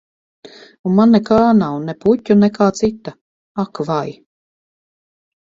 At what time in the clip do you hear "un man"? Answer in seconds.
0.91-1.13